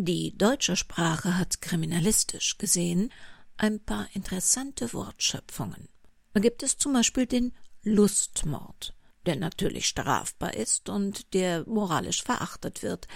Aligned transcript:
Die 0.00 0.38
deutsche 0.38 0.76
Sprache 0.76 1.36
hat 1.36 1.60
kriminalistisch 1.60 2.56
gesehen 2.56 3.12
ein 3.56 3.80
paar 3.80 4.06
interessante 4.12 4.92
Wortschöpfungen. 4.92 5.88
Da 6.34 6.38
gibt 6.38 6.62
es 6.62 6.78
zum 6.78 6.92
Beispiel 6.92 7.26
den 7.26 7.52
Lustmord, 7.82 8.94
der 9.26 9.34
natürlich 9.34 9.88
strafbar 9.88 10.54
ist 10.54 10.88
und 10.88 11.34
der 11.34 11.68
moralisch 11.68 12.22
verachtet 12.22 12.84
wird, 12.84 13.08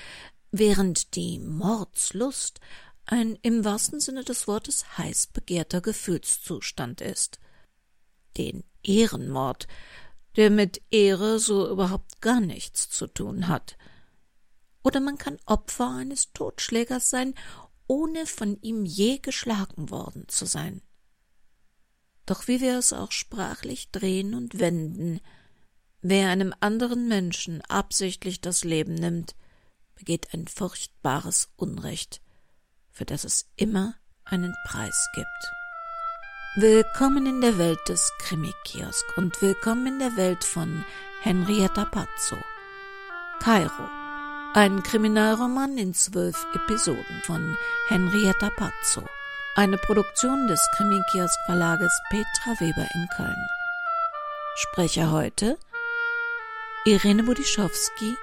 während 0.50 1.14
die 1.14 1.38
Mordslust 1.38 2.58
ein 3.06 3.38
im 3.42 3.64
wahrsten 3.64 4.00
Sinne 4.00 4.24
des 4.24 4.48
Wortes 4.48 4.98
heiß 4.98 5.28
begehrter 5.28 5.82
Gefühlszustand 5.82 7.00
ist. 7.00 7.38
Den 8.36 8.64
Ehrenmord, 8.82 9.68
der 10.34 10.50
mit 10.50 10.82
Ehre 10.90 11.38
so 11.38 11.70
überhaupt 11.70 12.20
gar 12.20 12.40
nichts 12.40 12.90
zu 12.90 13.06
tun 13.06 13.46
hat. 13.46 13.76
Oder 14.82 15.00
man 15.00 15.18
kann 15.18 15.38
Opfer 15.46 15.90
eines 15.90 16.32
Totschlägers 16.32 17.10
sein, 17.10 17.34
ohne 17.86 18.26
von 18.26 18.60
ihm 18.62 18.84
je 18.84 19.18
geschlagen 19.18 19.90
worden 19.90 20.28
zu 20.28 20.46
sein. 20.46 20.82
Doch 22.26 22.48
wie 22.48 22.60
wir 22.60 22.78
es 22.78 22.92
auch 22.92 23.12
sprachlich 23.12 23.90
drehen 23.90 24.34
und 24.34 24.58
wenden, 24.58 25.20
wer 26.00 26.30
einem 26.30 26.54
anderen 26.60 27.08
Menschen 27.08 27.60
absichtlich 27.62 28.40
das 28.40 28.64
Leben 28.64 28.94
nimmt, 28.94 29.34
begeht 29.94 30.32
ein 30.32 30.48
furchtbares 30.48 31.50
Unrecht, 31.56 32.22
für 32.90 33.04
das 33.04 33.24
es 33.24 33.50
immer 33.56 33.94
einen 34.24 34.54
Preis 34.66 35.08
gibt. 35.14 35.26
Willkommen 36.54 37.26
in 37.26 37.40
der 37.40 37.58
Welt 37.58 37.80
des 37.88 38.12
Krimi-Kiosk 38.18 39.16
und 39.16 39.40
willkommen 39.42 39.86
in 39.86 39.98
der 39.98 40.16
Welt 40.16 40.44
von 40.44 40.84
Henrietta 41.22 41.86
Pazzo. 41.86 42.36
Kairo, 43.40 44.01
ein 44.54 44.82
Kriminalroman 44.82 45.78
in 45.78 45.94
zwölf 45.94 46.46
Episoden 46.54 47.22
von 47.24 47.56
Henrietta 47.88 48.50
Pazzo. 48.50 49.02
Eine 49.56 49.78
Produktion 49.78 50.46
des 50.46 50.60
Krimi-Kiosk 50.76 51.38
Verlages 51.46 51.92
Petra 52.10 52.60
Weber 52.60 52.86
in 52.94 53.08
Köln. 53.16 53.48
Sprecher 54.56 55.10
heute 55.10 55.58
Irene 56.84 57.22
Budischowski 57.22 58.14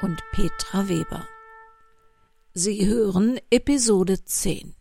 und 0.00 0.22
Petra 0.30 0.88
Weber. 0.88 1.26
Sie 2.52 2.86
hören 2.86 3.40
Episode 3.50 4.24
10. 4.24 4.76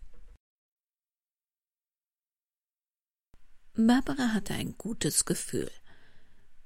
Barbara 3.76 4.34
hatte 4.34 4.54
ein 4.54 4.76
gutes 4.78 5.26
Gefühl. 5.26 5.72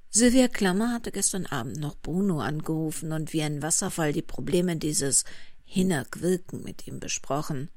Sylvia 0.09 0.47
Klammer 0.47 0.93
hatte 0.93 1.11
gestern 1.11 1.45
Abend 1.45 1.77
noch 1.79 1.95
Bruno 1.97 2.39
angerufen 2.39 3.11
und 3.11 3.33
wie 3.33 3.41
ein 3.43 3.61
Wasserfall 3.61 4.13
die 4.13 4.21
Probleme 4.21 4.77
dieses 4.77 5.25
Hinnerk-Wilken 5.65 6.63
mit 6.63 6.87
ihm 6.87 6.99
besprochen. 6.99 7.69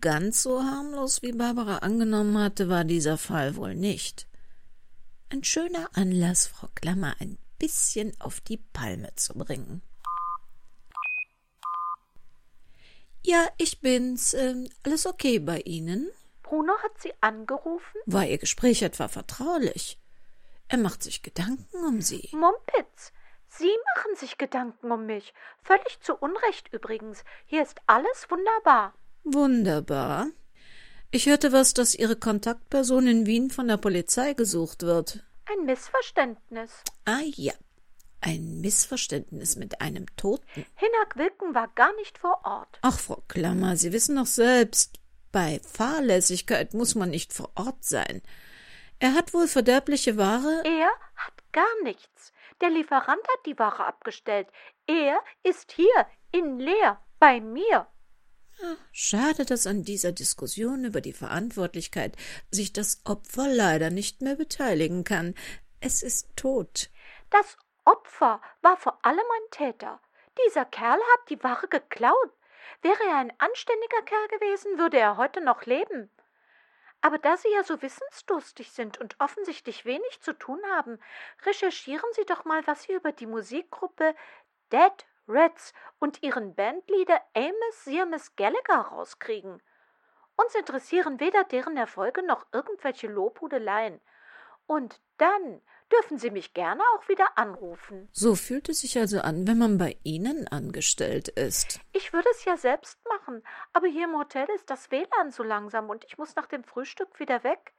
Ganz 0.00 0.42
so 0.42 0.62
harmlos, 0.62 1.22
wie 1.22 1.32
Barbara 1.32 1.78
angenommen 1.78 2.36
hatte, 2.38 2.68
war 2.68 2.84
dieser 2.84 3.16
Fall 3.16 3.56
wohl 3.56 3.74
nicht. 3.74 4.28
Ein 5.30 5.44
schöner 5.44 5.88
Anlass, 5.94 6.46
Frau 6.46 6.68
Klammer 6.74 7.16
ein 7.20 7.38
bisschen 7.58 8.18
auf 8.20 8.40
die 8.40 8.58
Palme 8.58 9.08
zu 9.16 9.34
bringen. 9.34 9.82
Ja, 13.24 13.46
ich 13.58 13.80
bin's. 13.80 14.34
Ähm, 14.34 14.68
alles 14.82 15.06
okay 15.06 15.38
bei 15.38 15.60
Ihnen? 15.60 16.10
Bruno 16.42 16.72
hat 16.82 16.92
Sie 17.02 17.12
angerufen? 17.20 17.98
War 18.06 18.26
Ihr 18.26 18.38
Gespräch 18.38 18.82
etwa 18.82 19.08
vertraulich? 19.08 19.98
Er 20.68 20.78
macht 20.78 21.02
sich 21.02 21.22
Gedanken 21.22 21.84
um 21.86 22.00
Sie. 22.00 22.28
Mumpitz, 22.32 23.12
Sie 23.48 23.70
machen 23.94 24.14
sich 24.16 24.36
Gedanken 24.38 24.92
um 24.92 25.06
mich. 25.06 25.32
Völlig 25.62 26.00
zu 26.00 26.14
Unrecht 26.14 26.72
übrigens. 26.72 27.24
Hier 27.46 27.62
ist 27.62 27.80
alles 27.86 28.26
wunderbar. 28.28 28.94
Wunderbar. 29.24 30.28
Ich 31.10 31.26
hörte 31.26 31.52
was, 31.52 31.72
dass 31.72 31.94
Ihre 31.94 32.16
Kontaktperson 32.16 33.06
in 33.06 33.26
Wien 33.26 33.50
von 33.50 33.66
der 33.66 33.78
Polizei 33.78 34.34
gesucht 34.34 34.82
wird. 34.82 35.24
Ein 35.50 35.64
Missverständnis. 35.64 36.70
Ah 37.06 37.22
ja, 37.24 37.54
ein 38.20 38.60
Missverständnis 38.60 39.56
mit 39.56 39.80
einem 39.80 40.04
Toten. 40.16 40.44
Hinak 40.54 41.16
Wilken 41.16 41.54
war 41.54 41.68
gar 41.68 41.94
nicht 41.96 42.18
vor 42.18 42.40
Ort. 42.44 42.78
Ach, 42.82 42.98
Frau 42.98 43.22
Klammer, 43.28 43.76
Sie 43.78 43.92
wissen 43.92 44.16
doch 44.16 44.26
selbst, 44.26 44.98
bei 45.32 45.60
Fahrlässigkeit 45.60 46.74
muss 46.74 46.94
man 46.94 47.08
nicht 47.10 47.32
vor 47.32 47.50
Ort 47.54 47.84
sein. 47.84 48.20
Er 49.00 49.14
hat 49.14 49.32
wohl 49.32 49.46
verderbliche 49.46 50.16
Ware. 50.16 50.62
Er 50.64 50.90
hat 51.16 51.34
gar 51.52 51.82
nichts. 51.82 52.32
Der 52.60 52.70
Lieferant 52.70 53.22
hat 53.22 53.46
die 53.46 53.58
Ware 53.58 53.84
abgestellt. 53.84 54.48
Er 54.86 55.22
ist 55.42 55.72
hier, 55.72 56.06
in 56.32 56.58
Leer, 56.58 57.00
bei 57.20 57.40
mir. 57.40 57.86
Schade, 58.90 59.44
dass 59.44 59.68
an 59.68 59.84
dieser 59.84 60.10
Diskussion 60.10 60.84
über 60.84 61.00
die 61.00 61.12
Verantwortlichkeit 61.12 62.16
sich 62.50 62.72
das 62.72 63.00
Opfer 63.04 63.46
leider 63.46 63.90
nicht 63.90 64.20
mehr 64.20 64.34
beteiligen 64.34 65.04
kann. 65.04 65.34
Es 65.80 66.02
ist 66.02 66.28
tot. 66.34 66.90
Das 67.30 67.56
Opfer 67.84 68.40
war 68.62 68.76
vor 68.76 68.98
allem 69.04 69.18
ein 69.18 69.50
Täter. 69.52 70.00
Dieser 70.46 70.64
Kerl 70.64 70.98
hat 70.98 71.30
die 71.30 71.42
Ware 71.44 71.68
geklaut. 71.68 72.32
Wäre 72.82 73.02
er 73.08 73.16
ein 73.16 73.32
anständiger 73.38 74.02
Kerl 74.02 74.28
gewesen, 74.28 74.78
würde 74.78 74.98
er 74.98 75.16
heute 75.16 75.40
noch 75.40 75.64
leben. 75.64 76.10
Aber 77.00 77.18
da 77.18 77.36
Sie 77.36 77.50
ja 77.52 77.62
so 77.62 77.80
wissensdurstig 77.80 78.72
sind 78.72 78.98
und 78.98 79.16
offensichtlich 79.20 79.84
wenig 79.84 80.20
zu 80.20 80.32
tun 80.32 80.60
haben, 80.72 80.98
recherchieren 81.46 82.10
Sie 82.12 82.24
doch 82.24 82.44
mal, 82.44 82.66
was 82.66 82.82
Sie 82.82 82.92
über 82.92 83.12
die 83.12 83.26
Musikgruppe 83.26 84.14
Dead 84.72 85.06
Reds 85.28 85.74
und 85.98 86.22
ihren 86.22 86.54
Bandleader 86.54 87.20
Amos 87.34 87.84
Sirmes 87.84 88.34
Gallagher 88.36 88.80
rauskriegen. 88.80 89.62
Uns 90.36 90.54
interessieren 90.54 91.20
weder 91.20 91.44
deren 91.44 91.76
Erfolge 91.76 92.22
noch 92.22 92.46
irgendwelche 92.52 93.08
Lobhudeleien. 93.08 94.00
Und 94.66 95.00
dann 95.18 95.60
dürfen 95.92 96.18
Sie 96.18 96.30
mich 96.30 96.54
gerne 96.54 96.82
auch 96.96 97.08
wieder 97.08 97.26
anrufen. 97.36 98.08
So 98.12 98.34
fühlt 98.34 98.68
es 98.68 98.80
sich 98.80 98.98
also 98.98 99.20
an, 99.20 99.46
wenn 99.46 99.58
man 99.58 99.78
bei 99.78 99.96
Ihnen 100.04 100.48
angestellt 100.48 101.28
ist. 101.28 101.80
Ich 101.92 102.12
würde 102.12 102.28
es 102.32 102.44
ja 102.44 102.56
selbst 102.56 102.98
machen, 103.08 103.42
aber 103.72 103.86
hier 103.86 104.04
im 104.04 104.18
Hotel 104.18 104.46
ist 104.54 104.70
das 104.70 104.90
WLAN 104.90 105.30
so 105.30 105.42
langsam 105.42 105.90
und 105.90 106.04
ich 106.04 106.18
muss 106.18 106.34
nach 106.36 106.46
dem 106.46 106.64
Frühstück 106.64 107.18
wieder 107.20 107.44
weg. 107.44 107.72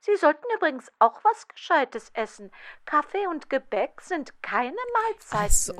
Sie 0.00 0.16
sollten 0.16 0.44
übrigens 0.56 0.90
auch 1.00 1.22
was 1.24 1.48
Gescheites 1.48 2.10
essen. 2.14 2.52
Kaffee 2.84 3.26
und 3.26 3.50
Gebäck 3.50 4.00
sind 4.00 4.42
keine 4.42 4.76
Mahlzeiten. 4.94 5.38
Also, 5.38 5.74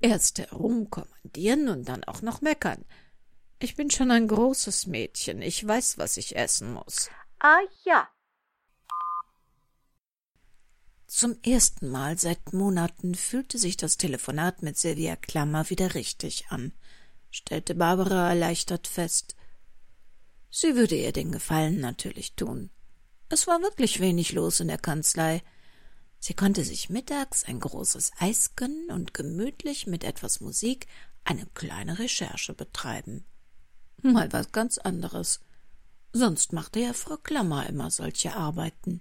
erst 0.00 0.38
herumkommandieren 0.38 1.68
und 1.68 1.88
dann 1.88 2.04
auch 2.04 2.22
noch 2.22 2.40
meckern. 2.40 2.86
Ich 3.58 3.76
bin 3.76 3.90
schon 3.90 4.10
ein 4.10 4.28
großes 4.28 4.86
Mädchen. 4.86 5.42
Ich 5.42 5.66
weiß, 5.66 5.98
was 5.98 6.16
ich 6.16 6.36
essen 6.36 6.72
muss. 6.72 7.10
Ah 7.38 7.60
ja, 7.84 8.08
zum 11.10 11.36
ersten 11.42 11.90
Mal 11.90 12.18
seit 12.18 12.52
Monaten 12.52 13.16
fühlte 13.16 13.58
sich 13.58 13.76
das 13.76 13.96
Telefonat 13.96 14.62
mit 14.62 14.78
Silvia 14.78 15.16
Klammer 15.16 15.68
wieder 15.68 15.94
richtig 15.94 16.46
an, 16.50 16.72
stellte 17.32 17.74
Barbara 17.74 18.28
erleichtert 18.28 18.86
fest. 18.86 19.34
Sie 20.50 20.76
würde 20.76 20.94
ihr 20.94 21.12
den 21.12 21.32
Gefallen 21.32 21.80
natürlich 21.80 22.34
tun. 22.34 22.70
Es 23.28 23.48
war 23.48 23.60
wirklich 23.60 23.98
wenig 23.98 24.32
los 24.32 24.60
in 24.60 24.68
der 24.68 24.78
Kanzlei. 24.78 25.42
Sie 26.20 26.34
konnte 26.34 26.62
sich 26.64 26.90
mittags 26.90 27.42
ein 27.42 27.58
großes 27.58 28.12
Eis 28.20 28.54
gönnen 28.54 28.90
und 28.90 29.12
gemütlich 29.12 29.88
mit 29.88 30.04
etwas 30.04 30.40
Musik 30.40 30.86
eine 31.24 31.46
kleine 31.54 31.98
Recherche 31.98 32.54
betreiben. 32.54 33.24
Mal 34.00 34.32
was 34.32 34.52
ganz 34.52 34.78
anderes. 34.78 35.40
Sonst 36.12 36.52
machte 36.52 36.78
ja 36.78 36.92
Frau 36.92 37.16
Klammer 37.16 37.68
immer 37.68 37.90
solche 37.90 38.34
Arbeiten. 38.36 39.00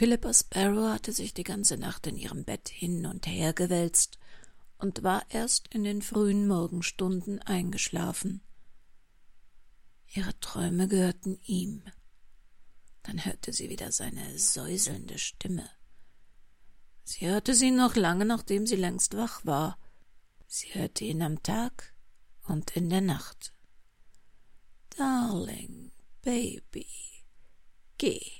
Philippa 0.00 0.32
Sparrow 0.32 0.94
hatte 0.94 1.12
sich 1.12 1.34
die 1.34 1.44
ganze 1.44 1.76
Nacht 1.76 2.06
in 2.06 2.16
ihrem 2.16 2.42
Bett 2.46 2.70
hin 2.70 3.04
und 3.04 3.26
her 3.26 3.52
gewälzt 3.52 4.18
und 4.78 5.02
war 5.02 5.26
erst 5.28 5.68
in 5.74 5.84
den 5.84 6.00
frühen 6.00 6.48
Morgenstunden 6.48 7.38
eingeschlafen. 7.42 8.40
Ihre 10.14 10.32
Träume 10.40 10.88
gehörten 10.88 11.38
ihm. 11.44 11.82
Dann 13.02 13.26
hörte 13.26 13.52
sie 13.52 13.68
wieder 13.68 13.92
seine 13.92 14.38
säuselnde 14.38 15.18
Stimme. 15.18 15.68
Sie 17.04 17.26
hörte 17.26 17.52
sie 17.52 17.70
noch 17.70 17.94
lange, 17.94 18.24
nachdem 18.24 18.66
sie 18.66 18.76
längst 18.76 19.18
wach 19.18 19.44
war. 19.44 19.78
Sie 20.46 20.68
hörte 20.72 21.04
ihn 21.04 21.20
am 21.20 21.42
Tag 21.42 21.92
und 22.44 22.74
in 22.74 22.88
der 22.88 23.02
Nacht. 23.02 23.52
Darling, 24.96 25.92
Baby, 26.22 26.86
geh. 27.98 28.39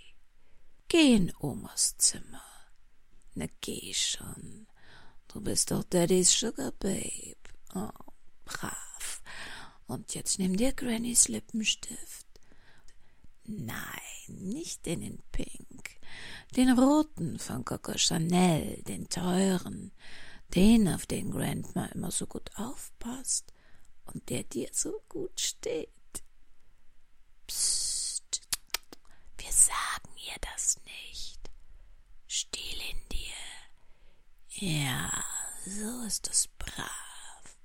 Geh 0.92 1.14
in 1.14 1.32
Omas 1.38 1.96
Zimmer. 1.98 2.42
Na 3.36 3.46
geh 3.60 3.94
schon. 3.94 4.66
Du 5.28 5.40
bist 5.40 5.70
doch 5.70 5.84
Daddys 5.84 6.32
Sugar 6.32 6.72
Babe. 6.72 7.36
Oh, 7.76 7.92
brav. 8.44 9.22
Und 9.86 10.16
jetzt 10.16 10.40
nimm 10.40 10.56
dir 10.56 10.72
Grannys 10.72 11.28
Lippenstift. 11.28 12.26
Nein, 13.44 14.26
nicht 14.26 14.84
den 14.84 15.02
in 15.02 15.22
Pink. 15.30 16.00
Den 16.56 16.76
roten 16.76 17.38
von 17.38 17.64
Coco 17.64 17.96
Chanel, 17.96 18.82
den 18.82 19.08
teuren. 19.08 19.92
Den, 20.56 20.88
auf 20.88 21.06
den 21.06 21.30
Grandma 21.30 21.86
immer 21.94 22.10
so 22.10 22.26
gut 22.26 22.50
aufpasst 22.56 23.52
und 24.06 24.28
der 24.28 24.42
dir 24.42 24.70
so 24.72 25.00
gut 25.08 25.40
steht. 25.40 25.88
Psst, 27.46 28.40
wir 29.38 29.52
sagen 29.52 30.10
ihr 30.26 30.38
das 30.40 30.78
nicht. 30.84 31.50
Still 32.26 32.80
in 32.90 33.08
dir. 33.08 33.34
Ja, 34.62 35.10
so 35.64 36.02
ist 36.02 36.28
es 36.28 36.48
brav. 36.58 37.56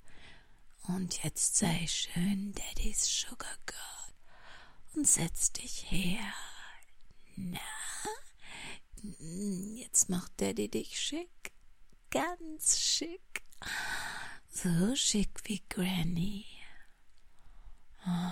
Und 0.83 1.21
jetzt 1.25 1.57
sei 1.57 1.86
schön 1.88 2.53
Daddys 2.53 3.19
Sugar 3.19 3.57
Girl 3.65 4.13
und 4.94 5.06
setz 5.06 5.51
dich 5.51 5.92
her. 5.92 6.33
Na, 7.36 7.59
jetzt 9.75 10.07
macht 10.07 10.39
Daddy 10.39 10.69
dich 10.69 10.97
schick, 10.97 11.51
ganz 12.12 12.80
schick. 12.80 13.44
So 14.50 14.95
schick 14.95 15.38
wie 15.44 15.65
Granny. 15.68 16.45
Oh, 18.07 18.31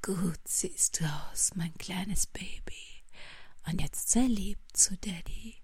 gut 0.00 0.46
siehst 0.46 1.00
du 1.00 1.06
aus, 1.06 1.56
mein 1.56 1.74
kleines 1.74 2.28
Baby. 2.28 3.02
Und 3.66 3.80
jetzt 3.80 4.10
sei 4.10 4.26
lieb 4.26 4.60
zu 4.74 4.96
Daddy. 4.96 5.60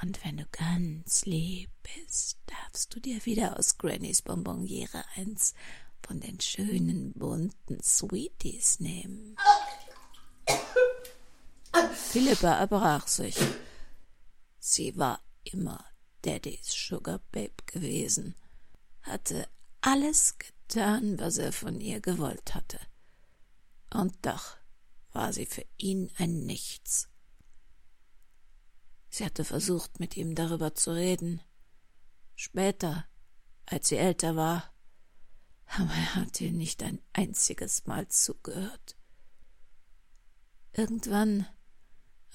Und 0.00 0.24
wenn 0.24 0.36
du 0.36 0.46
ganz 0.52 1.24
lieb 1.24 1.70
bist, 1.82 2.38
darfst 2.46 2.94
du 2.94 3.00
dir 3.00 3.24
wieder 3.26 3.58
aus 3.58 3.78
Grannys 3.78 4.22
Bonbonniere 4.22 5.04
eins 5.16 5.54
von 6.06 6.20
den 6.20 6.40
schönen 6.40 7.12
bunten 7.14 7.82
Sweeties 7.82 8.80
nehmen. 8.80 9.36
Philippa 11.92 12.54
erbrach 12.54 13.08
sich. 13.08 13.36
Sie 14.58 14.96
war 14.96 15.20
immer 15.44 15.84
Daddys 16.22 16.72
Sugar 16.72 17.20
Babe 17.32 17.62
gewesen, 17.66 18.34
hatte 19.02 19.48
alles 19.80 20.36
getan, 20.38 21.18
was 21.18 21.38
er 21.38 21.52
von 21.52 21.80
ihr 21.80 22.00
gewollt 22.00 22.54
hatte. 22.54 22.78
Und 23.92 24.14
doch 24.24 24.56
war 25.12 25.32
sie 25.32 25.46
für 25.46 25.64
ihn 25.76 26.10
ein 26.18 26.46
Nichts. 26.46 27.08
Sie 29.10 29.24
hatte 29.24 29.44
versucht, 29.44 30.00
mit 30.00 30.16
ihm 30.16 30.34
darüber 30.34 30.74
zu 30.74 30.92
reden. 30.92 31.40
Später, 32.34 33.06
als 33.66 33.88
sie 33.88 33.96
älter 33.96 34.36
war, 34.36 34.72
aber 35.66 35.92
er 35.92 36.14
hatte 36.14 36.44
ihr 36.44 36.52
nicht 36.52 36.82
ein 36.82 37.00
einziges 37.12 37.86
Mal 37.86 38.08
zugehört. 38.08 38.96
Irgendwann 40.72 41.46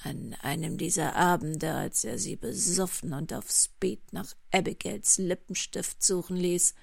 an 0.02 0.36
einem 0.42 0.78
dieser 0.78 1.16
Abende, 1.16 1.74
als 1.74 2.04
er 2.04 2.20
sie 2.20 2.36
besoffen 2.36 3.14
und 3.14 3.34
auf 3.34 3.50
Speed 3.50 4.12
nach 4.12 4.34
Abigails 4.52 5.18
Lippenstift 5.18 6.04
suchen 6.04 6.36
ließ, 6.36 6.74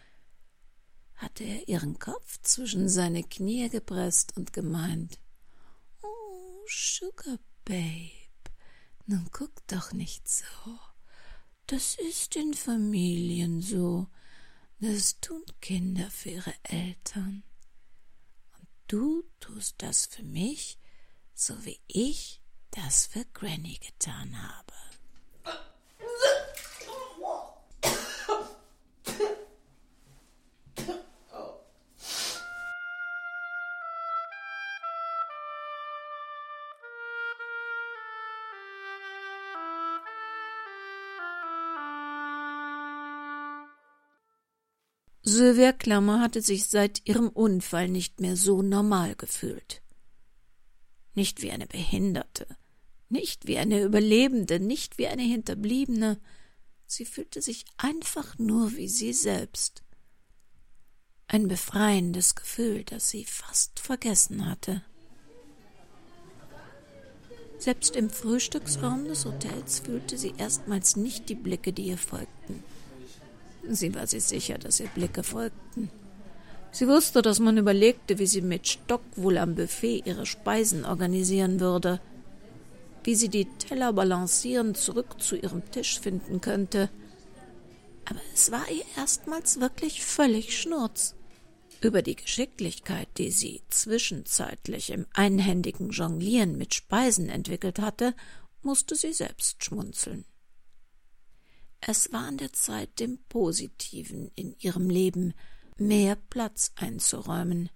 hatte 1.16 1.44
er 1.44 1.68
ihren 1.68 1.98
Kopf 1.98 2.40
zwischen 2.42 2.88
seine 2.88 3.22
Knie 3.22 3.68
gepresst 3.68 4.36
und 4.36 4.52
gemeint 4.52 5.18
Oh, 6.02 6.64
Sugar 6.66 7.38
Babe, 7.64 8.10
nun 9.10 9.28
guck 9.32 9.66
doch 9.66 9.92
nicht 9.92 10.28
so. 10.28 10.78
Das 11.66 11.96
ist 11.96 12.36
in 12.36 12.54
Familien 12.54 13.60
so. 13.60 14.06
Das 14.78 15.20
tun 15.20 15.44
Kinder 15.60 16.08
für 16.10 16.30
ihre 16.30 16.54
Eltern. 16.62 17.42
Und 18.56 18.68
du 18.86 19.24
tust 19.40 19.82
das 19.82 20.06
für 20.06 20.22
mich, 20.22 20.78
so 21.34 21.64
wie 21.64 21.80
ich 21.88 22.40
das 22.70 23.06
für 23.06 23.24
Granny 23.34 23.78
getan 23.78 24.40
habe. 24.40 24.89
Sylvia 45.30 45.72
Klammer 45.72 46.20
hatte 46.20 46.42
sich 46.42 46.66
seit 46.66 47.06
ihrem 47.06 47.28
Unfall 47.28 47.88
nicht 47.88 48.20
mehr 48.20 48.36
so 48.36 48.62
normal 48.62 49.14
gefühlt. 49.14 49.80
Nicht 51.14 51.40
wie 51.40 51.52
eine 51.52 51.68
Behinderte, 51.68 52.48
nicht 53.08 53.46
wie 53.46 53.58
eine 53.58 53.80
Überlebende, 53.80 54.58
nicht 54.58 54.98
wie 54.98 55.06
eine 55.06 55.22
Hinterbliebene. 55.22 56.20
Sie 56.86 57.04
fühlte 57.04 57.42
sich 57.42 57.64
einfach 57.76 58.38
nur 58.38 58.76
wie 58.76 58.88
sie 58.88 59.12
selbst. 59.12 59.84
Ein 61.28 61.46
befreiendes 61.46 62.34
Gefühl, 62.34 62.82
das 62.82 63.10
sie 63.10 63.24
fast 63.24 63.78
vergessen 63.78 64.46
hatte. 64.46 64.82
Selbst 67.58 67.94
im 67.94 68.10
Frühstücksraum 68.10 69.04
des 69.04 69.26
Hotels 69.26 69.78
fühlte 69.78 70.18
sie 70.18 70.34
erstmals 70.38 70.96
nicht 70.96 71.28
die 71.28 71.36
Blicke, 71.36 71.72
die 71.72 71.84
ihr 71.84 71.98
folgten. 71.98 72.64
Sie 73.68 73.94
war 73.94 74.06
sich 74.06 74.24
sicher, 74.24 74.58
dass 74.58 74.80
ihr 74.80 74.88
Blicke 74.88 75.22
folgten. 75.22 75.90
Sie 76.72 76.86
wusste, 76.86 77.22
dass 77.22 77.40
man 77.40 77.58
überlegte, 77.58 78.18
wie 78.18 78.26
sie 78.26 78.42
mit 78.42 78.68
Stock 78.68 79.02
wohl 79.16 79.38
am 79.38 79.54
Buffet 79.54 80.02
ihre 80.04 80.26
Speisen 80.26 80.84
organisieren 80.84 81.60
würde 81.60 82.00
wie 83.04 83.14
sie 83.14 83.28
die 83.28 83.46
Teller 83.58 83.92
balancierend 83.92 84.76
zurück 84.76 85.20
zu 85.20 85.36
ihrem 85.36 85.68
Tisch 85.70 86.00
finden 86.00 86.40
könnte. 86.40 86.90
Aber 88.04 88.20
es 88.34 88.50
war 88.50 88.68
ihr 88.70 88.84
erstmals 88.96 89.60
wirklich 89.60 90.04
völlig 90.04 90.58
schnurz. 90.58 91.14
Über 91.80 92.02
die 92.02 92.16
Geschicklichkeit, 92.16 93.08
die 93.16 93.30
sie 93.30 93.62
zwischenzeitlich 93.70 94.90
im 94.90 95.06
einhändigen 95.14 95.90
Jonglieren 95.90 96.58
mit 96.58 96.74
Speisen 96.74 97.30
entwickelt 97.30 97.78
hatte, 97.78 98.14
musste 98.62 98.96
sie 98.96 99.14
selbst 99.14 99.64
schmunzeln. 99.64 100.26
Es 101.80 102.12
war 102.12 102.26
an 102.26 102.36
der 102.36 102.52
Zeit, 102.52 103.00
dem 103.00 103.18
Positiven 103.28 104.30
in 104.34 104.54
ihrem 104.58 104.90
Leben 104.90 105.34
mehr 105.76 106.16
Platz 106.16 106.72
einzuräumen, 106.76 107.70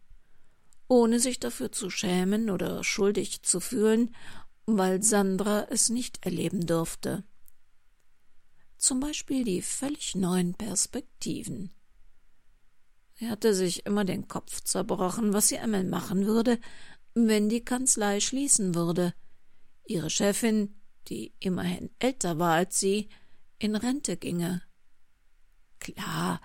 ohne 0.88 1.20
sich 1.20 1.40
dafür 1.40 1.72
zu 1.72 1.88
schämen 1.88 2.50
oder 2.50 2.84
schuldig 2.84 3.42
zu 3.42 3.60
fühlen 3.60 4.14
weil 4.66 5.02
Sandra 5.02 5.66
es 5.70 5.90
nicht 5.90 6.24
erleben 6.24 6.66
durfte. 6.66 7.24
Zum 8.76 9.00
Beispiel 9.00 9.44
die 9.44 9.62
völlig 9.62 10.14
neuen 10.14 10.54
Perspektiven. 10.54 11.70
Sie 13.14 13.30
hatte 13.30 13.54
sich 13.54 13.86
immer 13.86 14.04
den 14.04 14.28
Kopf 14.28 14.60
zerbrochen, 14.62 15.32
was 15.32 15.48
sie 15.48 15.58
einmal 15.58 15.84
machen 15.84 16.26
würde, 16.26 16.58
wenn 17.14 17.48
die 17.48 17.64
Kanzlei 17.64 18.20
schließen 18.20 18.74
würde. 18.74 19.14
Ihre 19.86 20.10
Chefin, 20.10 20.74
die 21.08 21.34
immerhin 21.38 21.90
älter 21.98 22.38
war 22.38 22.54
als 22.54 22.80
sie, 22.80 23.08
in 23.58 23.76
Rente 23.76 24.16
ginge. 24.16 24.62
Klar, 25.80 26.40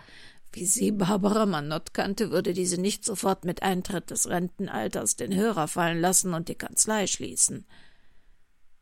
wie 0.51 0.65
sie 0.65 0.91
Barbara 0.91 1.45
Manott 1.45 1.93
kannte, 1.93 2.31
würde 2.31 2.53
diese 2.53 2.79
nicht 2.79 3.05
sofort 3.05 3.45
mit 3.45 3.61
Eintritt 3.63 4.09
des 4.09 4.27
Rentenalters 4.27 5.15
den 5.15 5.33
Hörer 5.35 5.67
fallen 5.67 6.01
lassen 6.01 6.33
und 6.33 6.49
die 6.49 6.55
Kanzlei 6.55 7.07
schließen. 7.07 7.65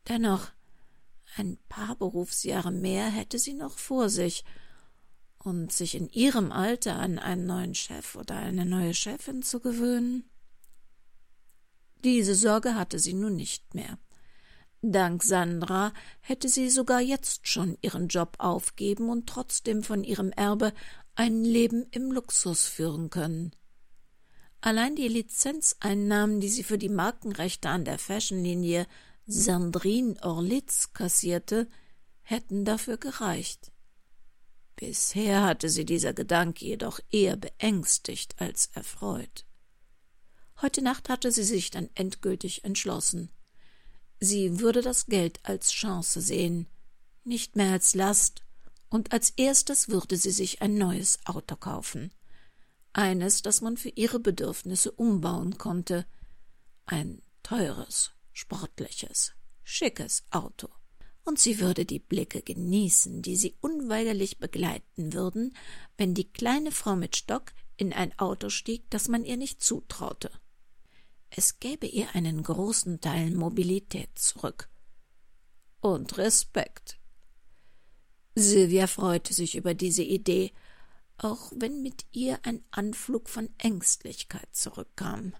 Dennoch, 0.07 0.47
ein 1.35 1.57
paar 1.69 1.95
Berufsjahre 1.95 2.71
mehr 2.71 3.09
hätte 3.09 3.37
sie 3.37 3.53
noch 3.53 3.77
vor 3.77 4.09
sich, 4.09 4.43
und 5.47 5.71
sich 5.71 5.95
in 5.95 6.09
ihrem 6.09 6.51
Alter 6.51 6.97
an 6.97 7.19
einen 7.19 7.45
neuen 7.45 7.73
Chef 7.73 8.15
oder 8.15 8.35
eine 8.35 8.65
neue 8.65 8.93
Chefin 8.93 9.41
zu 9.41 9.61
gewöhnen? 9.61 10.29
Diese 12.03 12.35
Sorge 12.35 12.75
hatte 12.75 12.99
sie 12.99 13.13
nun 13.13 13.35
nicht 13.35 13.73
mehr. 13.73 13.97
Dank 14.81 15.23
Sandra 15.23 15.91
hätte 16.21 16.49
sie 16.49 16.69
sogar 16.69 17.01
jetzt 17.01 17.47
schon 17.47 17.77
ihren 17.81 18.07
Job 18.07 18.35
aufgeben 18.37 19.09
und 19.09 19.27
trotzdem 19.27 19.83
von 19.83 20.03
ihrem 20.03 20.31
Erbe 20.31 20.71
ein 21.15 21.43
Leben 21.43 21.87
im 21.91 22.11
Luxus 22.11 22.65
führen 22.65 23.09
können. 23.09 23.51
Allein 24.61 24.95
die 24.95 25.07
Lizenzeinnahmen, 25.07 26.39
die 26.39 26.49
sie 26.49 26.63
für 26.63 26.77
die 26.77 26.89
Markenrechte 26.89 27.69
an 27.69 27.85
der 27.85 27.97
Fashionlinie 27.97 28.85
Sandrine 29.25 30.15
Orlitz 30.21 30.93
kassierte, 30.93 31.67
hätten 32.21 32.65
dafür 32.65 32.97
gereicht. 32.97 33.71
Bisher 34.75 35.43
hatte 35.43 35.69
sie 35.69 35.85
dieser 35.85 36.13
Gedanke 36.13 36.65
jedoch 36.65 36.99
eher 37.09 37.35
beängstigt 37.35 38.39
als 38.39 38.67
erfreut. 38.73 39.45
Heute 40.61 40.83
Nacht 40.83 41.09
hatte 41.09 41.31
sie 41.31 41.43
sich 41.43 41.71
dann 41.71 41.89
endgültig 41.95 42.63
entschlossen. 42.63 43.29
Sie 44.19 44.59
würde 44.59 44.81
das 44.81 45.05
Geld 45.05 45.39
als 45.43 45.71
Chance 45.71 46.21
sehen, 46.21 46.67
nicht 47.23 47.55
mehr 47.55 47.71
als 47.71 47.93
Last, 47.93 48.43
und 48.89 49.11
als 49.11 49.31
erstes 49.31 49.89
würde 49.89 50.17
sie 50.17 50.31
sich 50.31 50.61
ein 50.61 50.77
neues 50.77 51.19
Auto 51.25 51.55
kaufen. 51.55 52.11
Eines, 52.93 53.41
das 53.41 53.61
man 53.61 53.77
für 53.77 53.89
ihre 53.89 54.19
Bedürfnisse 54.19 54.91
umbauen 54.91 55.57
konnte. 55.57 56.05
Ein 56.85 57.21
teures, 57.43 58.11
sportliches, 58.31 59.33
schickes 59.63 60.23
Auto. 60.31 60.69
Und 61.25 61.37
sie 61.37 61.59
würde 61.59 61.85
die 61.85 61.99
Blicke 61.99 62.41
genießen, 62.41 63.21
die 63.21 63.35
sie 63.35 63.57
unweigerlich 63.59 64.39
begleiten 64.39 65.11
würden, 65.11 65.55
wenn 65.97 66.13
die 66.13 66.31
kleine 66.31 66.71
Frau 66.71 66.95
mit 66.95 67.17
Stock 67.17 67.51
in 67.75 67.91
ein 67.91 68.17
Auto 68.17 68.49
stieg, 68.49 68.89
das 68.89 69.09
man 69.09 69.25
ihr 69.25 69.37
nicht 69.37 69.61
zutraute. 69.61 70.31
Es 71.29 71.59
gäbe 71.59 71.87
ihr 71.87 72.15
einen 72.15 72.43
großen 72.43 73.01
Teil 73.01 73.31
Mobilität 73.31 74.09
zurück. 74.17 74.69
Und 75.81 76.17
Respekt. 76.17 76.97
Silvia 78.35 78.87
freute 78.87 79.33
sich 79.33 79.55
über 79.55 79.73
diese 79.73 80.03
Idee, 80.03 80.51
auch 81.17 81.51
wenn 81.55 81.81
mit 81.81 82.05
ihr 82.11 82.39
ein 82.43 82.63
Anflug 82.71 83.29
von 83.29 83.49
Ängstlichkeit 83.57 84.47
zurückkam. 84.51 85.33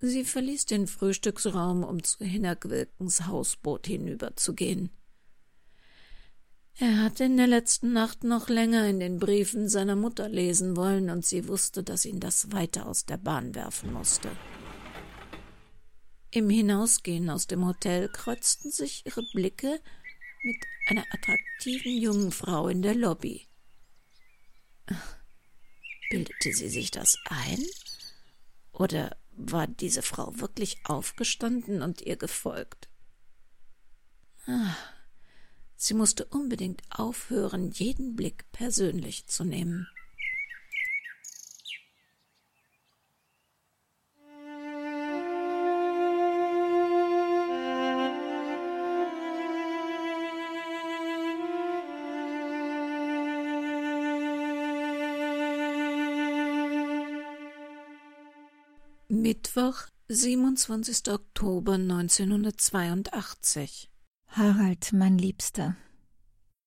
Sie 0.00 0.24
verließ 0.24 0.66
den 0.66 0.86
Frühstücksraum, 0.86 1.82
um 1.82 2.02
zu 2.02 2.24
Hinnerk 2.24 2.68
Wilkens 2.68 3.26
Hausboot 3.26 3.86
hinüberzugehen. 3.86 4.90
Er 6.80 7.02
hatte 7.02 7.24
in 7.24 7.36
der 7.36 7.48
letzten 7.48 7.92
Nacht 7.92 8.22
noch 8.22 8.48
länger 8.48 8.88
in 8.88 9.00
den 9.00 9.18
Briefen 9.18 9.68
seiner 9.68 9.96
Mutter 9.96 10.28
lesen 10.28 10.76
wollen, 10.76 11.10
und 11.10 11.26
sie 11.26 11.48
wusste, 11.48 11.82
dass 11.82 12.04
ihn 12.04 12.20
das 12.20 12.52
weiter 12.52 12.86
aus 12.86 13.04
der 13.04 13.16
Bahn 13.16 13.56
werfen 13.56 13.92
musste. 13.92 14.30
Im 16.30 16.48
Hinausgehen 16.48 17.30
aus 17.30 17.48
dem 17.48 17.66
Hotel 17.66 18.08
kreuzten 18.08 18.70
sich 18.70 19.04
ihre 19.06 19.22
Blicke 19.32 19.80
mit 20.44 20.56
einer 20.88 21.04
attraktiven 21.10 22.00
jungen 22.00 22.30
Frau 22.30 22.68
in 22.68 22.82
der 22.82 22.94
Lobby. 22.94 23.48
Bildete 26.10 26.52
sie 26.52 26.68
sich 26.68 26.92
das 26.92 27.18
ein? 27.28 27.58
Oder 28.72 29.16
war 29.32 29.66
diese 29.66 30.02
Frau 30.02 30.38
wirklich 30.38 30.78
aufgestanden 30.84 31.82
und 31.82 32.02
ihr 32.02 32.16
gefolgt? 32.16 32.88
Ah, 34.46 34.76
sie 35.78 35.94
musste 35.94 36.26
unbedingt 36.26 36.82
aufhören, 36.90 37.70
jeden 37.70 38.16
Blick 38.16 38.44
persönlich 38.52 39.26
zu 39.28 39.44
nehmen. 39.44 39.88
Mittwoch, 59.08 59.86
27. 60.08 61.12
Oktober 61.12 61.74
1982. 61.74 63.88
Harald, 64.30 64.92
mein 64.92 65.18
Liebster, 65.18 65.76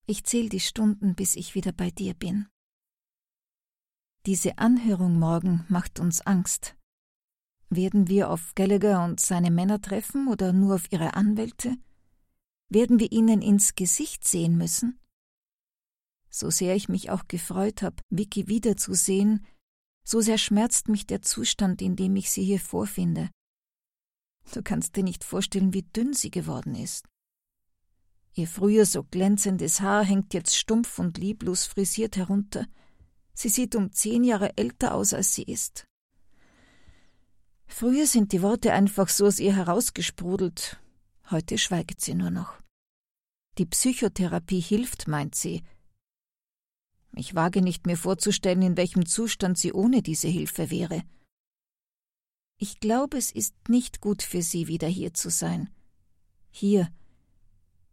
ich 0.06 0.26
zähl 0.26 0.50
die 0.50 0.60
Stunden, 0.60 1.16
bis 1.16 1.36
ich 1.36 1.56
wieder 1.56 1.72
bei 1.72 1.92
dir 1.92 2.14
bin. 2.14 2.48
Diese 4.26 4.58
Anhörung 4.58 5.18
morgen 5.18 5.64
macht 5.70 6.00
uns 6.00 6.22
Angst. 6.22 6.76
Werden 7.70 8.08
wir 8.08 8.30
auf 8.30 8.56
Gallagher 8.56 9.06
und 9.06 9.20
seine 9.20 9.52
Männer 9.52 9.80
treffen 9.80 10.28
oder 10.28 10.54
nur 10.54 10.76
auf 10.76 10.92
ihre 10.92 11.14
Anwälte? 11.14 11.78
Werden 12.68 13.00
wir 13.00 13.12
ihnen 13.12 13.42
ins 13.42 13.76
Gesicht 13.76 14.28
sehen 14.28 14.58
müssen? 14.58 15.00
So 16.30 16.50
sehr 16.50 16.76
ich 16.76 16.90
mich 16.90 17.10
auch 17.10 17.28
gefreut 17.28 17.84
habe, 17.84 18.02
Vicky 18.10 18.48
wiederzusehen, 18.48 19.46
so 20.04 20.20
sehr 20.20 20.38
schmerzt 20.38 20.90
mich 20.90 21.06
der 21.06 21.22
Zustand, 21.22 21.82
in 21.82 21.96
dem 21.96 22.16
ich 22.16 22.32
sie 22.32 22.44
hier 22.44 22.60
vorfinde. 22.60 23.30
Du 24.52 24.62
kannst 24.62 24.96
dir 24.96 25.04
nicht 25.04 25.24
vorstellen, 25.24 25.74
wie 25.74 25.84
dünn 25.84 26.14
sie 26.14 26.32
geworden 26.32 26.76
ist. 26.76 27.11
Ihr 28.34 28.48
früher 28.48 28.86
so 28.86 29.04
glänzendes 29.04 29.82
Haar 29.82 30.04
hängt 30.04 30.34
jetzt 30.34 30.56
stumpf 30.56 31.00
und 31.00 31.18
lieblos 31.18 31.66
frisiert 31.66 32.16
herunter. 32.18 32.66
Sie 33.34 33.50
sieht 33.50 33.76
um 33.76 33.92
zehn 33.92 34.24
Jahre 34.24 34.58
älter 34.58 34.94
aus, 34.94 35.14
als 35.14 35.34
sie 35.34 35.44
ist. 35.44 35.86
Früher 37.68 38.06
sind 38.06 38.32
die 38.32 38.42
Worte 38.42 38.74
einfach 38.74 39.10
so 39.10 39.26
aus 39.26 39.40
ihr 39.40 39.56
herausgesprudelt. 39.56 40.80
Heute 41.30 41.58
schweigt 41.58 42.02
sie 42.02 42.14
nur 42.14 42.30
noch. 42.32 42.54
Die 43.58 43.66
Psychotherapie 43.66 44.62
hilft, 44.62 45.08
meint 45.08 45.36
sie, 45.36 45.64
ich 47.16 47.36
wage 47.36 47.62
nicht 47.62 47.86
mir 47.88 47.98
vorzustellen, 47.98 48.62
in 48.62 48.78
welchem 48.78 49.06
Zustand 49.06 49.58
sie 49.58 49.74
ohne 49.74 50.02
diese 50.02 50.28
Hilfe 50.28 50.72
wäre. 50.72 51.04
Ich 52.58 52.80
glaube, 52.80 53.18
es 53.18 53.32
ist 53.32 53.56
nicht 53.68 54.02
gut 54.02 54.22
für 54.22 54.42
sie, 54.42 54.68
wieder 54.68 54.88
hier 54.88 55.14
zu 55.14 55.30
sein. 55.30 55.70
Hier, 56.52 56.94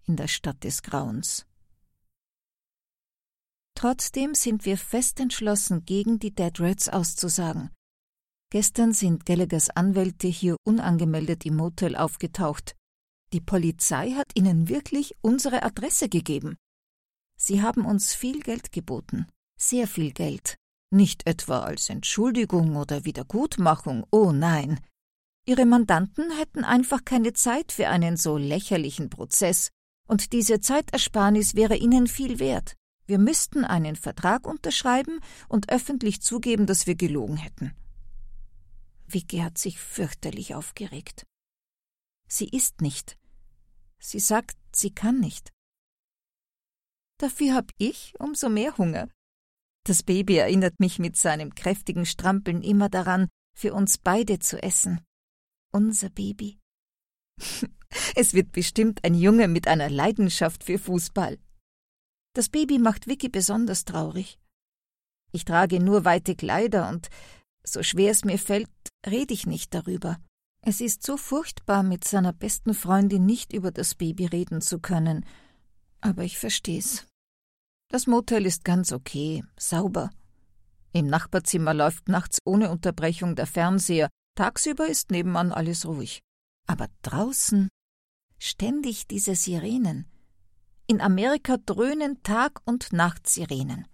in 0.08 0.16
der 0.16 0.28
Stadt 0.28 0.64
des 0.64 0.82
Grauens. 0.82 1.46
Trotzdem 3.74 4.34
sind 4.34 4.64
wir 4.64 4.76
fest 4.76 5.20
entschlossen, 5.20 5.84
gegen 5.84 6.18
die 6.18 6.34
Dead 6.34 6.58
Rats 6.58 6.88
auszusagen. 6.88 7.70
Gestern 8.50 8.92
sind 8.92 9.26
Gallaghers 9.26 9.70
Anwälte 9.70 10.26
hier 10.26 10.56
unangemeldet 10.64 11.46
im 11.46 11.56
Motel 11.56 11.94
aufgetaucht. 11.94 12.74
Die 13.32 13.40
Polizei 13.40 14.12
hat 14.12 14.32
ihnen 14.34 14.68
wirklich 14.68 15.14
unsere 15.20 15.62
Adresse 15.62 16.08
gegeben. 16.08 16.56
Sie 17.38 17.62
haben 17.62 17.84
uns 17.84 18.14
viel 18.14 18.40
Geld 18.40 18.72
geboten, 18.72 19.26
sehr 19.56 19.86
viel 19.86 20.12
Geld. 20.12 20.56
Nicht 20.90 21.26
etwa 21.26 21.60
als 21.60 21.90
Entschuldigung 21.90 22.76
oder 22.76 23.04
Wiedergutmachung, 23.04 24.06
oh 24.10 24.32
nein. 24.32 24.80
Ihre 25.46 25.66
Mandanten 25.66 26.30
hätten 26.36 26.64
einfach 26.64 27.04
keine 27.04 27.34
Zeit 27.34 27.70
für 27.70 27.88
einen 27.88 28.16
so 28.16 28.38
lächerlichen 28.38 29.08
Prozess, 29.08 29.70
und 30.08 30.32
diese 30.32 30.60
Zeitersparnis 30.60 31.54
wäre 31.54 31.76
ihnen 31.76 32.08
viel 32.08 32.40
wert. 32.40 32.74
Wir 33.06 33.18
müssten 33.18 33.64
einen 33.64 33.96
Vertrag 33.96 34.46
unterschreiben 34.46 35.20
und 35.48 35.70
öffentlich 35.70 36.20
zugeben, 36.20 36.66
dass 36.66 36.86
wir 36.86 36.94
gelogen 36.94 37.36
hätten. 37.36 37.74
Vicky 39.06 39.38
hat 39.38 39.56
sich 39.56 39.78
fürchterlich 39.78 40.54
aufgeregt. 40.54 41.26
Sie 42.26 42.48
ist 42.48 42.80
nicht. 42.82 43.16
Sie 43.98 44.20
sagt, 44.20 44.56
sie 44.74 44.90
kann 44.90 45.20
nicht. 45.20 45.52
Dafür 47.18 47.54
hab 47.54 47.72
ich 47.78 48.14
umso 48.18 48.48
mehr 48.48 48.76
Hunger. 48.76 49.08
Das 49.84 50.02
Baby 50.02 50.36
erinnert 50.36 50.78
mich 50.80 50.98
mit 50.98 51.16
seinem 51.16 51.54
kräftigen 51.54 52.04
Strampeln 52.04 52.62
immer 52.62 52.88
daran, 52.90 53.28
für 53.54 53.72
uns 53.72 53.98
beide 53.98 54.38
zu 54.38 54.62
essen. 54.62 55.00
Unser 55.72 56.10
Baby. 56.10 56.58
es 58.14 58.34
wird 58.34 58.52
bestimmt 58.52 59.04
ein 59.04 59.14
Junge 59.14 59.48
mit 59.48 59.68
einer 59.68 59.90
Leidenschaft 59.90 60.64
für 60.64 60.78
Fußball. 60.78 61.38
Das 62.34 62.48
Baby 62.48 62.78
macht 62.78 63.06
Vicky 63.06 63.28
besonders 63.28 63.84
traurig. 63.84 64.38
Ich 65.32 65.44
trage 65.44 65.80
nur 65.80 66.04
weite 66.04 66.34
Kleider 66.34 66.88
und 66.88 67.08
so 67.64 67.82
schwer 67.82 68.10
es 68.10 68.24
mir 68.24 68.38
fällt, 68.38 68.70
rede 69.06 69.34
ich 69.34 69.46
nicht 69.46 69.74
darüber. 69.74 70.18
Es 70.62 70.80
ist 70.80 71.04
so 71.04 71.16
furchtbar, 71.16 71.82
mit 71.82 72.04
seiner 72.04 72.32
besten 72.32 72.74
Freundin 72.74 73.26
nicht 73.26 73.52
über 73.52 73.70
das 73.70 73.94
Baby 73.94 74.26
reden 74.26 74.60
zu 74.60 74.80
können, 74.80 75.24
aber 76.00 76.24
ich 76.24 76.38
versteh's. 76.38 77.06
Das 77.90 78.06
Motel 78.06 78.46
ist 78.46 78.64
ganz 78.64 78.92
okay, 78.92 79.44
sauber. 79.56 80.10
Im 80.92 81.06
Nachbarzimmer 81.06 81.74
läuft 81.74 82.08
nachts 82.08 82.38
ohne 82.44 82.70
Unterbrechung 82.70 83.36
der 83.36 83.46
Fernseher, 83.46 84.08
tagsüber 84.34 84.86
ist 84.86 85.10
nebenan 85.10 85.52
alles 85.52 85.86
ruhig. 85.86 86.20
Aber 86.66 86.88
draußen 87.02 87.68
ständig 88.38 89.06
diese 89.06 89.34
Sirenen. 89.34 90.06
In 90.86 91.00
Amerika 91.00 91.56
dröhnen 91.58 92.22
Tag 92.22 92.60
und 92.64 92.92
Nacht 92.92 93.28
Sirenen. 93.28 93.86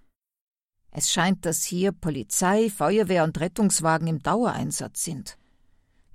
Es 0.91 1.11
scheint, 1.11 1.45
dass 1.45 1.65
hier 1.65 1.91
Polizei, 1.91 2.71
Feuerwehr 2.71 3.25
und 3.25 3.41
Rettungswagen 3.41 4.07
im 4.07 4.23
Dauereinsatz 4.23 5.03
sind. 5.03 5.37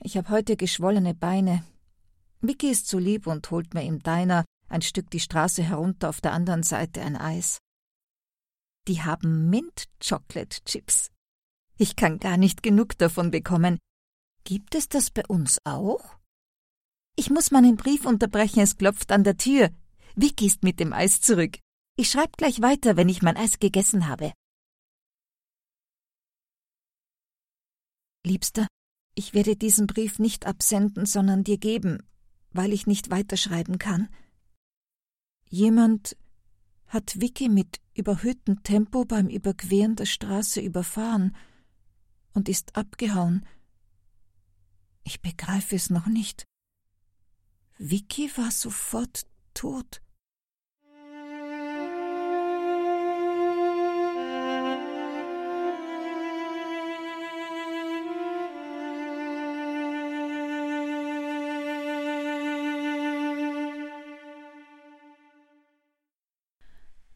Ich 0.01 0.15
habe 0.15 0.29
heute 0.29 0.55
geschwollene 0.55 1.13
Beine. 1.13 1.65
Vicky 2.39 2.69
ist 2.69 2.87
so 2.87 2.97
lieb 2.97 3.27
und 3.27 3.51
holt 3.51 3.73
mir 3.73 3.83
im 3.83 4.01
Diner 4.01 4.45
ein 4.69 4.81
Stück 4.81 5.09
die 5.09 5.19
Straße 5.19 5.63
herunter 5.63 6.07
auf 6.07 6.21
der 6.21 6.31
anderen 6.31 6.63
Seite 6.63 7.01
ein 7.01 7.17
Eis. 7.17 7.57
Die 8.87 9.01
haben 9.01 9.49
Mint 9.49 9.85
Chocolate 10.01 10.63
Chips. 10.63 11.09
Ich 11.77 11.95
kann 11.95 12.19
gar 12.19 12.37
nicht 12.37 12.63
genug 12.63 12.97
davon 12.97 13.31
bekommen. 13.31 13.79
Gibt 14.45 14.75
es 14.75 14.87
das 14.87 15.11
bei 15.11 15.25
uns 15.27 15.59
auch? 15.65 16.18
Ich 17.15 17.29
muss 17.29 17.51
meinen 17.51 17.75
Brief 17.75 18.05
unterbrechen, 18.05 18.61
es 18.61 18.77
klopft 18.77 19.11
an 19.11 19.23
der 19.23 19.37
Tür. 19.37 19.69
Vicky 20.15 20.47
ist 20.47 20.63
mit 20.63 20.79
dem 20.79 20.93
Eis 20.93 21.21
zurück. 21.21 21.59
Ich 21.95 22.09
schreibe 22.09 22.31
gleich 22.37 22.61
weiter, 22.61 22.95
wenn 22.97 23.09
ich 23.09 23.21
mein 23.21 23.37
Eis 23.37 23.59
gegessen 23.59 24.07
habe. 24.07 24.31
Liebster, 28.25 28.67
ich 29.15 29.33
werde 29.33 29.55
diesen 29.55 29.87
Brief 29.87 30.19
nicht 30.19 30.45
absenden, 30.45 31.05
sondern 31.05 31.43
dir 31.43 31.57
geben, 31.57 32.03
weil 32.51 32.73
ich 32.73 32.87
nicht 32.87 33.09
weiterschreiben 33.09 33.77
kann. 33.77 34.09
Jemand 35.49 36.15
hat 36.87 37.19
Vicky 37.21 37.49
mit 37.49 37.79
überhöhtem 37.93 38.63
Tempo 38.63 39.05
beim 39.05 39.27
Überqueren 39.27 39.95
der 39.95 40.05
Straße 40.05 40.59
überfahren 40.59 41.35
und 42.33 42.49
ist 42.49 42.75
abgehauen. 42.75 43.45
Ich 45.03 45.21
begreife 45.21 45.75
es 45.75 45.89
noch 45.89 46.07
nicht. 46.07 46.48
Vicky 47.81 48.29
war 48.35 48.51
sofort 48.51 49.25
tot. 49.53 50.01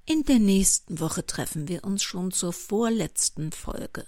In 0.05 0.23
der 0.23 0.39
nächsten 0.39 1.01
Woche 1.01 1.25
treffen 1.25 1.67
wir 1.67 1.83
uns 1.83 2.03
schon 2.03 2.31
zur 2.31 2.53
vorletzten 2.53 3.51
Folge. 3.51 4.07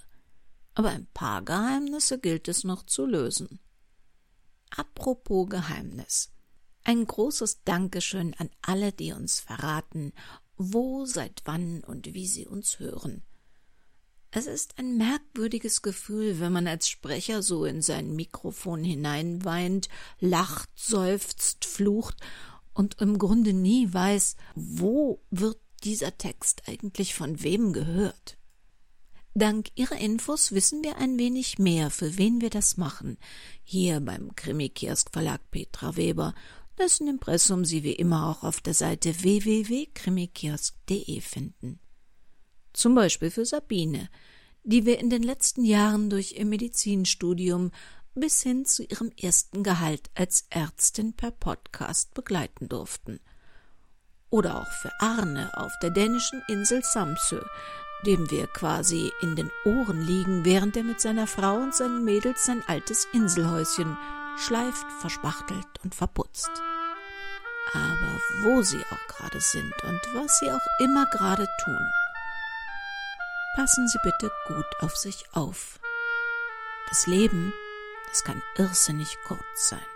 Aber 0.72 0.88
ein 0.88 1.06
paar 1.12 1.42
Geheimnisse 1.42 2.18
gilt 2.18 2.48
es 2.48 2.64
noch 2.64 2.86
zu 2.86 3.04
lösen. 3.04 3.60
Apropos 4.70 5.50
Geheimnis. 5.50 6.35
Ein 6.88 7.04
großes 7.04 7.64
Dankeschön 7.64 8.32
an 8.38 8.48
alle, 8.62 8.92
die 8.92 9.10
uns 9.10 9.40
verraten, 9.40 10.12
wo, 10.56 11.04
seit 11.04 11.42
wann 11.44 11.82
und 11.82 12.14
wie 12.14 12.28
sie 12.28 12.46
uns 12.46 12.78
hören. 12.78 13.24
Es 14.30 14.46
ist 14.46 14.78
ein 14.78 14.96
merkwürdiges 14.96 15.82
Gefühl, 15.82 16.38
wenn 16.38 16.52
man 16.52 16.68
als 16.68 16.88
Sprecher 16.88 17.42
so 17.42 17.64
in 17.64 17.82
sein 17.82 18.14
Mikrofon 18.14 18.84
hineinweint, 18.84 19.88
lacht, 20.20 20.70
seufzt, 20.76 21.64
flucht 21.64 22.18
und 22.72 23.00
im 23.00 23.18
Grunde 23.18 23.52
nie 23.52 23.92
weiß, 23.92 24.36
wo 24.54 25.20
wird 25.32 25.58
dieser 25.82 26.16
Text 26.16 26.68
eigentlich 26.68 27.16
von 27.16 27.42
wem 27.42 27.72
gehört? 27.72 28.38
Dank 29.34 29.70
Ihrer 29.74 29.98
Infos 29.98 30.52
wissen 30.52 30.84
wir 30.84 30.98
ein 30.98 31.18
wenig 31.18 31.58
mehr, 31.58 31.90
für 31.90 32.16
wen 32.16 32.40
wir 32.40 32.48
das 32.48 32.76
machen. 32.76 33.18
Hier 33.64 33.98
beim 33.98 34.36
Krimikiosk 34.36 35.12
Verlag 35.12 35.40
Petra 35.50 35.96
Weber, 35.96 36.32
dessen 36.78 37.08
Impressum 37.08 37.64
Sie 37.64 37.82
wie 37.82 37.94
immer 37.94 38.28
auch 38.28 38.42
auf 38.42 38.60
der 38.60 38.74
Seite 38.74 39.22
www.krimikiosk.de 39.22 41.20
finden. 41.20 41.80
Zum 42.72 42.94
Beispiel 42.94 43.30
für 43.30 43.44
Sabine, 43.46 44.08
die 44.64 44.84
wir 44.86 44.98
in 44.98 45.10
den 45.10 45.22
letzten 45.22 45.64
Jahren 45.64 46.10
durch 46.10 46.32
ihr 46.32 46.44
Medizinstudium 46.44 47.70
bis 48.14 48.42
hin 48.42 48.64
zu 48.64 48.82
ihrem 48.82 49.10
ersten 49.20 49.62
Gehalt 49.62 50.10
als 50.14 50.46
Ärztin 50.50 51.12
per 51.14 51.30
Podcast 51.30 52.14
begleiten 52.14 52.68
durften– 52.68 53.20
oder 54.30 54.60
auch 54.60 54.70
für 54.70 54.90
Arne 54.98 55.50
auf 55.54 55.72
der 55.82 55.90
dänischen 55.90 56.42
Insel 56.48 56.82
Samsø, 56.82 57.40
dem 58.04 58.30
wir 58.30 58.46
quasi 58.48 59.10
in 59.22 59.36
den 59.36 59.50
Ohren 59.64 60.02
liegen, 60.02 60.44
während 60.44 60.76
er 60.76 60.84
mit 60.84 61.00
seiner 61.00 61.26
Frau 61.26 61.56
und 61.56 61.74
seinen 61.74 62.04
Mädels 62.04 62.44
sein 62.44 62.62
altes 62.66 63.06
Inselhäuschen 63.12 63.96
schleift, 64.38 64.86
verspachtelt 65.00 65.66
und 65.82 65.94
verputzt. 65.94 66.50
Aber 67.72 68.20
wo 68.42 68.62
sie 68.62 68.82
auch 68.90 69.16
gerade 69.16 69.40
sind 69.40 69.72
und 69.84 70.00
was 70.14 70.38
sie 70.38 70.50
auch 70.50 70.66
immer 70.78 71.06
gerade 71.06 71.48
tun, 71.64 71.92
passen 73.56 73.88
Sie 73.88 73.98
bitte 74.02 74.30
gut 74.46 74.66
auf 74.80 74.96
sich 74.96 75.24
auf. 75.32 75.80
Das 76.88 77.06
Leben, 77.06 77.52
das 78.08 78.22
kann 78.22 78.42
irrsinnig 78.56 79.18
kurz 79.26 79.40
sein. 79.54 79.95